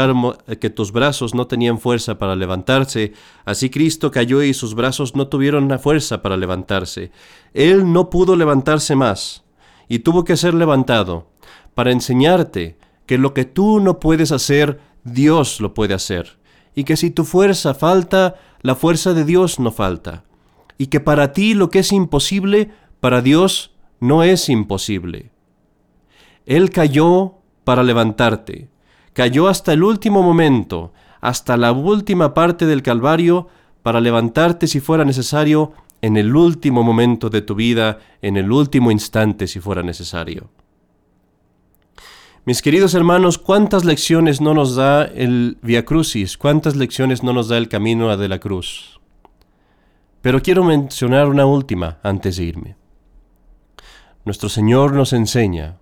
que 0.59 0.69
tus 0.69 0.91
brazos 0.91 1.33
no 1.33 1.47
tenían 1.47 1.79
fuerza 1.79 2.17
para 2.17 2.35
levantarse, 2.35 3.13
así 3.45 3.69
Cristo 3.69 4.11
cayó 4.11 4.43
y 4.43 4.53
sus 4.53 4.75
brazos 4.75 5.15
no 5.15 5.29
tuvieron 5.29 5.69
la 5.69 5.79
fuerza 5.79 6.21
para 6.21 6.35
levantarse. 6.35 7.11
Él 7.53 7.93
no 7.93 8.09
pudo 8.09 8.35
levantarse 8.35 8.93
más 8.93 9.45
y 9.87 9.99
tuvo 9.99 10.25
que 10.25 10.35
ser 10.35 10.53
levantado 10.53 11.29
para 11.75 11.93
enseñarte 11.93 12.77
que 13.05 13.17
lo 13.17 13.33
que 13.33 13.45
tú 13.45 13.79
no 13.79 14.01
puedes 14.01 14.33
hacer, 14.33 14.81
Dios 15.05 15.61
lo 15.61 15.73
puede 15.73 15.93
hacer. 15.93 16.39
Y 16.75 16.83
que 16.83 16.97
si 16.97 17.09
tu 17.09 17.23
fuerza 17.23 17.73
falta, 17.73 18.35
la 18.63 18.75
fuerza 18.75 19.13
de 19.13 19.23
Dios 19.23 19.59
no 19.61 19.71
falta 19.71 20.25
y 20.81 20.87
que 20.87 20.99
para 20.99 21.31
ti 21.31 21.53
lo 21.53 21.69
que 21.69 21.77
es 21.77 21.91
imposible, 21.91 22.71
para 22.99 23.21
Dios 23.21 23.75
no 23.99 24.23
es 24.23 24.49
imposible. 24.49 25.29
Él 26.47 26.71
cayó 26.71 27.35
para 27.63 27.83
levantarte, 27.83 28.67
cayó 29.13 29.47
hasta 29.47 29.73
el 29.73 29.83
último 29.83 30.23
momento, 30.23 30.91
hasta 31.19 31.55
la 31.55 31.71
última 31.71 32.33
parte 32.33 32.65
del 32.65 32.81
Calvario, 32.81 33.47
para 33.83 34.01
levantarte 34.01 34.65
si 34.65 34.79
fuera 34.79 35.05
necesario, 35.05 35.73
en 36.01 36.17
el 36.17 36.35
último 36.35 36.81
momento 36.81 37.29
de 37.29 37.43
tu 37.43 37.53
vida, 37.53 37.99
en 38.23 38.35
el 38.35 38.51
último 38.51 38.89
instante 38.89 39.45
si 39.45 39.59
fuera 39.59 39.83
necesario. 39.83 40.49
Mis 42.43 42.63
queridos 42.63 42.95
hermanos, 42.95 43.37
cuántas 43.37 43.85
lecciones 43.85 44.41
no 44.41 44.55
nos 44.55 44.75
da 44.75 45.05
el 45.05 45.59
Via 45.61 45.85
Crucis, 45.85 46.39
cuántas 46.39 46.75
lecciones 46.75 47.21
no 47.21 47.33
nos 47.33 47.49
da 47.49 47.59
el 47.59 47.69
camino 47.69 48.17
de 48.17 48.27
la 48.27 48.39
cruz. 48.39 49.00
Pero 50.21 50.41
quiero 50.41 50.63
mencionar 50.63 51.27
una 51.27 51.45
última 51.45 51.99
antes 52.03 52.37
de 52.37 52.43
irme. 52.43 52.75
Nuestro 54.23 54.49
Señor 54.49 54.93
nos 54.93 55.13
enseña 55.13 55.77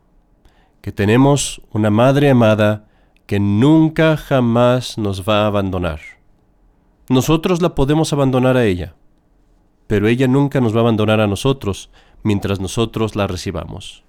que 0.81 0.91
tenemos 0.93 1.61
una 1.71 1.89
Madre 1.89 2.29
amada 2.29 2.87
que 3.25 3.39
nunca 3.39 4.15
jamás 4.15 4.97
nos 4.97 5.27
va 5.27 5.43
a 5.43 5.47
abandonar. 5.47 5.99
Nosotros 7.09 7.61
la 7.61 7.75
podemos 7.75 8.13
abandonar 8.13 8.55
a 8.55 8.65
ella, 8.65 8.95
pero 9.87 10.07
ella 10.07 10.27
nunca 10.27 10.61
nos 10.61 10.73
va 10.73 10.77
a 10.77 10.81
abandonar 10.81 11.19
a 11.19 11.27
nosotros 11.27 11.89
mientras 12.23 12.59
nosotros 12.59 13.15
la 13.15 13.27
recibamos. 13.27 14.03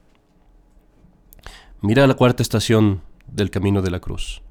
Mira 1.81 2.07
la 2.07 2.15
cuarta 2.15 2.43
estación 2.43 3.03
del 3.27 3.51
camino 3.51 3.83
de 3.83 3.91
la 3.91 4.01
cruz. 4.01 4.43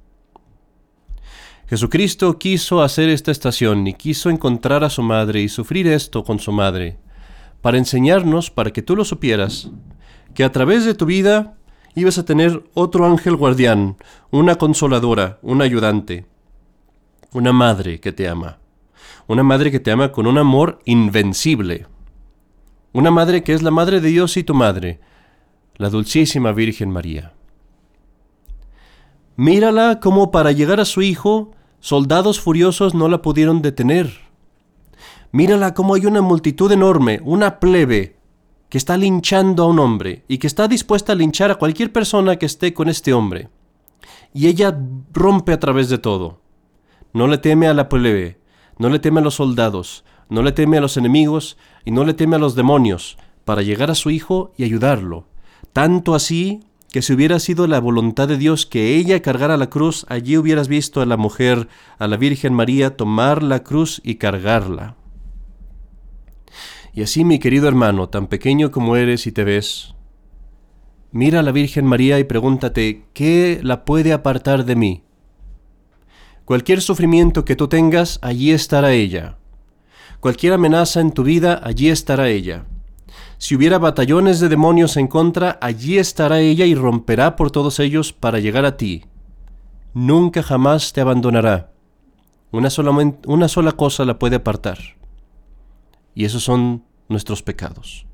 Jesucristo 1.70 2.40
quiso 2.40 2.82
hacer 2.82 3.10
esta 3.10 3.30
estación 3.30 3.86
y 3.86 3.94
quiso 3.94 4.32
encontrar 4.32 4.84
a 4.84 4.90
su 4.90 5.04
madre 5.04 5.42
y 5.42 5.50
sufrir 5.50 5.86
esto 5.86 6.24
con 6.24 6.40
su 6.40 6.52
madre, 6.52 6.98
para 7.62 7.78
enseñarnos, 7.78 8.50
para 8.50 8.72
que 8.72 8.82
tú 8.82 8.96
lo 8.96 9.06
supieras, 9.06 9.70
que 10.34 10.44
a 10.44 10.52
través 10.52 10.84
de 10.84 10.96
tu 10.96 11.06
vida 11.06 11.58
ibas 11.94 12.18
a 12.18 12.26
tener 12.26 12.64
otro 12.74 13.06
ángel 13.06 13.36
guardián, 13.36 13.98
una 14.32 14.56
consoladora, 14.56 15.38
un 15.44 15.62
ayudante, 15.62 16.26
una 17.34 17.54
madre 17.54 18.00
que 18.00 18.14
te 18.14 18.28
ama, 18.28 18.58
una 19.28 19.44
madre 19.44 19.70
que 19.70 19.80
te 19.80 19.92
ama 19.92 20.12
con 20.12 20.26
un 20.26 20.40
amor 20.40 20.80
invencible, 20.86 21.86
una 22.94 23.12
madre 23.12 23.44
que 23.44 23.54
es 23.54 23.62
la 23.62 23.70
madre 23.70 24.02
de 24.02 24.10
Dios 24.10 24.38
y 24.38 24.44
tu 24.44 24.56
madre, 24.56 25.02
la 25.76 25.92
dulcísima 25.92 26.52
Virgen 26.52 26.90
María. 26.90 27.34
Mírala 29.36 30.00
como 30.00 30.32
para 30.32 30.52
llegar 30.52 30.80
a 30.80 30.86
su 30.86 31.04
Hijo 31.04 31.52
Soldados 31.80 32.40
furiosos 32.40 32.94
no 32.94 33.08
la 33.08 33.22
pudieron 33.22 33.62
detener. 33.62 34.12
Mírala 35.32 35.74
cómo 35.74 35.96
hay 35.96 36.06
una 36.06 36.22
multitud 36.22 36.72
enorme, 36.72 37.22
una 37.24 37.60
plebe, 37.60 38.18
que 38.70 38.78
está 38.78 38.98
linchando 38.98 39.64
a 39.64 39.68
un 39.68 39.80
hombre 39.80 40.24
y 40.28 40.38
que 40.38 40.48
está 40.48 40.68
dispuesta 40.68 41.14
a 41.14 41.16
linchar 41.16 41.52
a 41.52 41.56
cualquier 41.56 41.92
persona 41.92 42.36
que 42.36 42.46
esté 42.46 42.74
con 42.74 42.88
este 42.88 43.14
hombre. 43.14 43.50
Y 44.34 44.48
ella 44.48 44.78
rompe 45.12 45.54
a 45.54 45.60
través 45.60 45.90
de 45.90 45.98
todo. 45.98 46.42
No 47.14 47.28
le 47.28 47.40
teme 47.40 47.68
a 47.68 47.74
la 47.74 47.90
plebe, 47.90 48.40
no 48.78 48.90
le 48.90 49.00
teme 49.00 49.22
a 49.22 49.24
los 49.24 49.36
soldados, 49.36 50.04
no 50.30 50.44
le 50.44 50.52
teme 50.52 50.78
a 50.78 50.82
los 50.82 50.98
enemigos 50.98 51.58
y 51.84 51.92
no 51.92 52.04
le 52.04 52.14
teme 52.14 52.36
a 52.36 52.40
los 52.40 52.56
demonios, 52.56 53.18
para 53.46 53.64
llegar 53.64 53.90
a 53.90 53.96
su 53.96 54.12
hijo 54.12 54.52
y 54.56 54.64
ayudarlo. 54.64 55.26
Tanto 55.74 56.14
así 56.14 56.60
que 56.92 57.02
si 57.02 57.14
hubiera 57.14 57.40
sido 57.40 57.68
la 57.68 57.80
voluntad 57.80 58.28
de 58.28 58.38
Dios 58.38 58.66
que 58.66 58.96
ella 58.96 59.22
cargara 59.22 59.58
la 59.58 59.70
cruz, 59.70 60.06
allí 60.10 60.38
hubieras 60.38 60.68
visto 60.68 61.02
a 61.02 61.06
la 61.06 61.18
mujer, 61.18 61.68
a 62.00 62.08
la 62.08 62.18
Virgen 62.18 62.54
María, 62.54 62.98
tomar 62.98 63.44
la 63.44 63.64
cruz 63.64 64.02
y 64.04 64.16
cargarla. 64.16 64.96
Y 66.94 67.04
así, 67.04 67.24
mi 67.24 67.38
querido 67.38 67.68
hermano, 67.68 68.10
tan 68.10 68.28
pequeño 68.28 68.72
como 68.72 68.96
eres 68.96 69.28
y 69.28 69.32
te 69.32 69.44
ves, 69.44 69.94
mira 71.12 71.42
a 71.42 71.44
la 71.44 71.52
Virgen 71.52 71.86
María 71.86 72.20
y 72.20 72.24
pregúntate, 72.24 73.06
¿qué 73.14 73.60
la 73.62 73.86
puede 73.86 74.12
apartar 74.12 74.66
de 74.66 74.76
mí? 74.76 75.04
Cualquier 76.46 76.82
sufrimiento 76.82 77.46
que 77.46 77.56
tú 77.56 77.68
tengas, 77.68 78.18
allí 78.24 78.50
estará 78.50 78.92
ella. 78.94 79.38
Cualquier 80.20 80.54
amenaza 80.54 81.00
en 81.00 81.12
tu 81.12 81.24
vida, 81.24 81.62
allí 81.64 81.90
estará 81.90 82.30
ella. 82.30 82.66
Si 83.40 83.56
hubiera 83.56 83.78
batallones 83.78 84.42
de 84.42 84.50
demonios 84.50 84.98
en 84.98 85.08
contra, 85.08 85.58
allí 85.62 85.98
estará 85.98 86.42
ella 86.42 86.66
y 86.66 86.76
romperá 86.76 87.38
por 87.38 87.52
todos 87.52 87.80
ellos 87.80 88.12
para 88.12 88.40
llegar 88.40 88.66
a 88.66 88.76
ti. 88.76 89.06
Nunca 89.94 90.44
jamás 90.44 90.92
te 90.92 91.00
abandonará. 91.00 91.72
Una 92.52 92.70
sola, 92.70 92.92
una 93.26 93.48
sola 93.48 93.72
cosa 93.72 94.04
la 94.04 94.20
puede 94.20 94.36
apartar. 94.36 94.78
Y 96.14 96.26
esos 96.26 96.44
son 96.44 96.84
nuestros 97.08 97.42
pecados. 97.42 98.06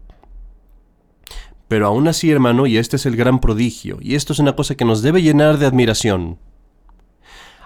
Pero 1.68 1.88
aún 1.88 2.08
así, 2.08 2.30
hermano, 2.30 2.68
y 2.68 2.78
este 2.78 2.98
es 2.98 3.08
el 3.08 3.16
gran 3.16 3.40
prodigio, 3.40 3.98
y 4.02 4.14
esto 4.14 4.32
es 4.32 4.38
una 4.38 4.56
cosa 4.56 4.76
que 4.76 4.86
nos 4.86 5.02
debe 5.02 5.24
llenar 5.24 5.58
de 5.58 5.66
admiración, 5.66 6.38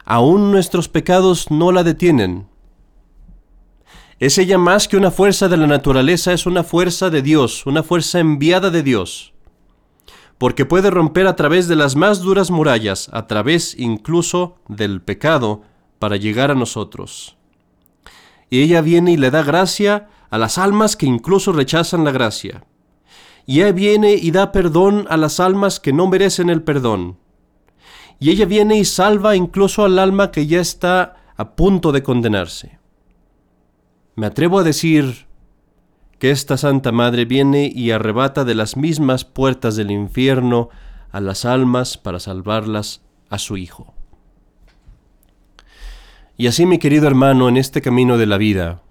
aún 0.05 0.53
nuestros 0.53 0.87
pecados 0.87 1.51
no 1.51 1.73
la 1.73 1.83
detienen, 1.83 2.47
es 4.19 4.37
ella 4.37 4.57
más 4.57 4.89
que 4.89 4.97
una 4.97 5.11
fuerza 5.11 5.47
de 5.47 5.55
la 5.55 5.65
naturaleza, 5.65 6.33
es 6.33 6.45
una 6.45 6.63
fuerza 6.63 7.09
de 7.09 7.21
Dios, 7.21 7.65
una 7.65 7.83
fuerza 7.83 8.19
enviada 8.19 8.69
de 8.69 8.83
Dios, 8.83 9.33
porque 10.37 10.65
puede 10.65 10.91
romper 10.91 11.25
a 11.25 11.37
través 11.37 11.69
de 11.69 11.77
las 11.77 11.95
más 11.95 12.19
duras 12.19 12.51
murallas, 12.51 13.09
a 13.13 13.27
través 13.27 13.75
incluso 13.79 14.57
del 14.67 15.01
pecado, 15.01 15.61
para 15.99 16.17
llegar 16.17 16.51
a 16.51 16.55
nosotros. 16.55 17.37
Y 18.49 18.61
ella 18.61 18.81
viene 18.81 19.13
y 19.13 19.17
le 19.17 19.31
da 19.31 19.43
gracia 19.43 20.09
a 20.29 20.37
las 20.37 20.57
almas 20.57 20.95
que 20.95 21.05
incluso 21.05 21.51
rechazan 21.51 22.03
la 22.03 22.11
gracia. 22.11 22.65
Y 23.45 23.61
ella 23.61 23.71
viene 23.71 24.13
y 24.13 24.31
da 24.31 24.51
perdón 24.51 25.07
a 25.09 25.17
las 25.17 25.39
almas 25.39 25.79
que 25.79 25.93
no 25.93 26.07
merecen 26.07 26.49
el 26.49 26.61
perdón. 26.63 27.17
Y 28.19 28.31
ella 28.31 28.45
viene 28.45 28.77
y 28.77 28.85
salva 28.85 29.35
incluso 29.35 29.85
al 29.85 29.97
alma 29.97 30.31
que 30.31 30.45
ya 30.45 30.59
está 30.59 31.15
a 31.37 31.55
punto 31.55 31.91
de 31.91 32.03
condenarse. 32.03 32.78
Me 34.19 34.25
atrevo 34.25 34.59
a 34.59 34.63
decir 34.63 35.27
que 36.19 36.29
esta 36.29 36.57
Santa 36.57 36.91
Madre 36.91 37.23
viene 37.23 37.71
y 37.73 37.91
arrebata 37.91 38.43
de 38.43 38.53
las 38.53 38.75
mismas 38.75 39.23
puertas 39.23 39.77
del 39.77 39.91
infierno 39.91 40.67
a 41.13 41.21
las 41.21 41.45
almas 41.45 41.97
para 41.97 42.19
salvarlas 42.19 43.01
a 43.29 43.37
su 43.37 43.55
Hijo. 43.55 43.93
Y 46.35 46.47
así, 46.47 46.65
mi 46.65 46.79
querido 46.79 47.07
hermano, 47.07 47.47
en 47.47 47.55
este 47.55 47.81
camino 47.81 48.17
de 48.17 48.25
la 48.25 48.37
vida, 48.37 48.81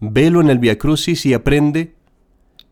velo 0.00 0.42
en 0.42 0.50
el 0.50 0.58
Via 0.58 0.76
Crucis 0.76 1.24
y 1.24 1.32
aprende 1.32 1.94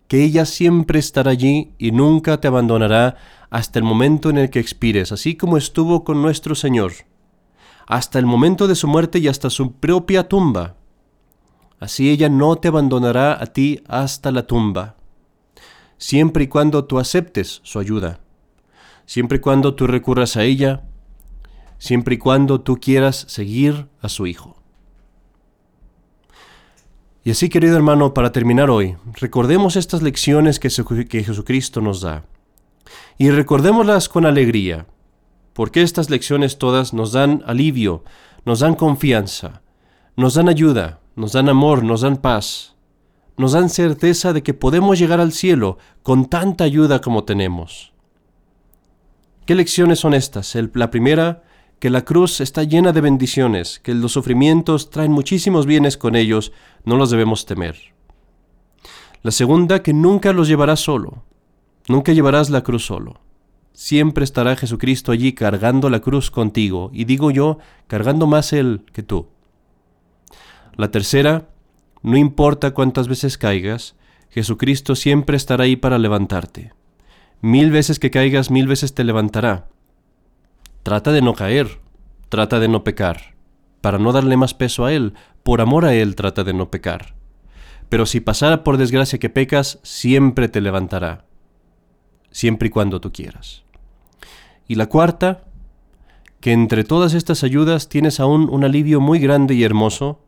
que 0.06 0.22
ella 0.22 0.44
siempre 0.44 0.98
estará 0.98 1.30
allí 1.30 1.72
y 1.78 1.92
nunca 1.92 2.42
te 2.42 2.48
abandonará 2.48 3.16
hasta 3.48 3.78
el 3.78 3.86
momento 3.86 4.28
en 4.28 4.36
el 4.36 4.50
que 4.50 4.60
expires, 4.60 5.12
así 5.12 5.34
como 5.34 5.56
estuvo 5.56 6.04
con 6.04 6.20
nuestro 6.20 6.56
Señor, 6.56 6.92
hasta 7.86 8.18
el 8.18 8.26
momento 8.26 8.68
de 8.68 8.74
su 8.74 8.86
muerte 8.86 9.18
y 9.18 9.28
hasta 9.28 9.48
su 9.48 9.72
propia 9.72 10.28
tumba. 10.28 10.76
Así 11.84 12.08
ella 12.08 12.30
no 12.30 12.56
te 12.56 12.68
abandonará 12.68 13.36
a 13.38 13.44
ti 13.44 13.82
hasta 13.86 14.32
la 14.32 14.46
tumba, 14.46 14.96
siempre 15.98 16.44
y 16.44 16.46
cuando 16.46 16.86
tú 16.86 16.98
aceptes 16.98 17.60
su 17.62 17.78
ayuda, 17.78 18.20
siempre 19.04 19.36
y 19.36 19.40
cuando 19.42 19.74
tú 19.74 19.86
recurras 19.86 20.38
a 20.38 20.44
ella, 20.44 20.84
siempre 21.76 22.14
y 22.14 22.18
cuando 22.18 22.62
tú 22.62 22.78
quieras 22.78 23.26
seguir 23.28 23.86
a 24.00 24.08
su 24.08 24.26
Hijo. 24.26 24.56
Y 27.22 27.32
así, 27.32 27.50
querido 27.50 27.76
hermano, 27.76 28.14
para 28.14 28.32
terminar 28.32 28.70
hoy, 28.70 28.96
recordemos 29.20 29.76
estas 29.76 30.00
lecciones 30.00 30.58
que, 30.58 30.70
Jesucristo 30.70 31.82
nos 31.82 32.00
da. 32.00 32.24
Y 33.18 33.28
recordémoslas 33.28 34.08
con 34.08 34.24
alegría, 34.24 34.86
porque 35.52 35.82
estas 35.82 36.08
lecciones 36.08 36.56
todas 36.56 36.94
nos 36.94 37.12
dan 37.12 37.42
alivio, 37.44 38.04
nos 38.46 38.60
dan 38.60 38.74
confianza, 38.74 39.60
nos 40.16 40.32
dan 40.32 40.48
ayuda, 40.48 41.02
nos 41.16 41.32
dan 41.32 41.48
amor, 41.48 41.84
nos 41.84 42.00
dan 42.00 42.16
paz, 42.16 42.74
nos 43.36 43.52
dan 43.52 43.68
certeza 43.68 44.32
de 44.32 44.42
que 44.42 44.54
podemos 44.54 44.98
llegar 44.98 45.20
al 45.20 45.32
cielo 45.32 45.78
con 46.02 46.26
tanta 46.26 46.64
ayuda 46.64 47.00
como 47.00 47.24
tenemos. 47.24 47.92
¿Qué 49.46 49.54
lecciones 49.54 50.00
son 50.00 50.14
estas? 50.14 50.56
la 50.74 50.90
primera, 50.90 51.42
que 51.78 51.90
la 51.90 52.04
cruz 52.04 52.40
está 52.40 52.62
llena 52.62 52.92
de 52.92 53.00
bendiciones, 53.00 53.78
que 53.80 53.94
los 53.94 54.12
sufrimientos 54.12 54.90
traen 54.90 55.12
muchísimos 55.12 55.66
bienes 55.66 55.98
con 55.98 56.16
ellos, 56.16 56.52
no 56.84 56.96
los 56.96 57.10
debemos 57.10 57.44
temer. 57.44 57.76
La 59.22 59.30
segunda, 59.30 59.82
que 59.82 59.92
nunca 59.92 60.32
los 60.32 60.48
llevarás 60.48 60.80
solo, 60.80 61.24
nunca 61.88 62.12
llevarás 62.12 62.50
la 62.50 62.62
cruz 62.62 62.86
solo. 62.86 63.20
Siempre 63.72 64.24
estará 64.24 64.54
Jesucristo 64.56 65.12
allí 65.12 65.32
cargando 65.32 65.90
la 65.90 66.00
cruz 66.00 66.30
contigo, 66.30 66.90
y 66.92 67.04
digo 67.04 67.30
yo, 67.30 67.58
cargando 67.86 68.26
más 68.26 68.52
Él 68.52 68.86
que 68.92 69.02
tú. 69.02 69.26
La 70.76 70.90
tercera, 70.90 71.48
no 72.02 72.16
importa 72.16 72.74
cuántas 72.74 73.08
veces 73.08 73.38
caigas, 73.38 73.96
Jesucristo 74.28 74.96
siempre 74.96 75.36
estará 75.36 75.64
ahí 75.64 75.76
para 75.76 75.98
levantarte. 75.98 76.72
Mil 77.40 77.70
veces 77.70 77.98
que 77.98 78.10
caigas, 78.10 78.50
mil 78.50 78.66
veces 78.66 78.94
te 78.94 79.04
levantará. 79.04 79.68
Trata 80.82 81.12
de 81.12 81.22
no 81.22 81.34
caer, 81.34 81.80
trata 82.28 82.58
de 82.58 82.68
no 82.68 82.82
pecar. 82.82 83.34
Para 83.80 83.98
no 83.98 84.12
darle 84.12 84.36
más 84.36 84.54
peso 84.54 84.84
a 84.84 84.92
Él, 84.92 85.14
por 85.42 85.60
amor 85.60 85.84
a 85.84 85.94
Él 85.94 86.16
trata 86.16 86.42
de 86.42 86.54
no 86.54 86.70
pecar. 86.70 87.14
Pero 87.88 88.06
si 88.06 88.20
pasara 88.20 88.64
por 88.64 88.76
desgracia 88.76 89.18
que 89.18 89.30
pecas, 89.30 89.78
siempre 89.82 90.48
te 90.48 90.60
levantará, 90.60 91.26
siempre 92.30 92.68
y 92.68 92.70
cuando 92.70 93.00
tú 93.00 93.12
quieras. 93.12 93.62
Y 94.66 94.74
la 94.74 94.86
cuarta, 94.86 95.44
que 96.40 96.52
entre 96.52 96.82
todas 96.82 97.14
estas 97.14 97.44
ayudas 97.44 97.88
tienes 97.88 98.18
aún 98.18 98.48
un 98.50 98.64
alivio 98.64 99.00
muy 99.00 99.20
grande 99.20 99.54
y 99.54 99.62
hermoso, 99.62 100.23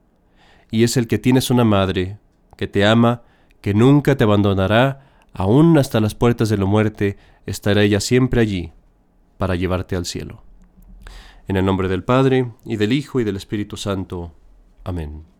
y 0.71 0.85
es 0.85 0.97
el 0.97 1.07
que 1.07 1.19
tienes 1.19 1.51
una 1.51 1.65
madre 1.65 2.19
que 2.57 2.67
te 2.67 2.87
ama, 2.87 3.23
que 3.61 3.75
nunca 3.75 4.17
te 4.17 4.25
abandonará, 4.25 5.27
aún 5.33 5.79
hasta 5.79 6.01
las 6.01 6.15
puertas 6.15 6.49
de 6.49 6.57
la 6.57 6.65
muerte, 6.65 7.19
estará 7.45 7.83
ella 7.83 8.01
siempre 8.01 8.41
allí 8.41 8.73
para 9.39 9.55
llevarte 9.55 9.97
al 9.97 10.07
cielo. 10.07 10.43
En 11.49 11.57
el 11.57 11.65
nombre 11.65 11.89
del 11.89 12.03
Padre, 12.03 12.53
y 12.65 12.77
del 12.77 12.93
Hijo, 12.93 13.21
y 13.21 13.25
del 13.25 13.37
Espíritu 13.37 13.77
Santo. 13.77 14.33
Amén. 14.83 15.36